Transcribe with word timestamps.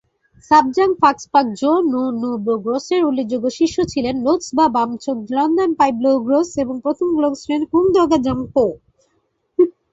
সা-ব্জাং-'ফাগ্স-পা-গ্ঝোন-নু-ব্লো-গ্রোসের 0.51 3.01
উল্লেখযোগ্য 3.07 3.47
শিষ্য 3.59 3.77
ছিলেন 3.91 4.15
লো-ত্সা-বা-ম্ছোগ-ল্দান-পা'ই-ব্লো-গ্রোস 4.25 6.49
এবং 6.63 6.75
প্রথম 6.85 7.07
ঙ্গোর-ছেন 7.13 7.61
কুন-দ্গা'-ব্জাং-পো। 7.71 8.65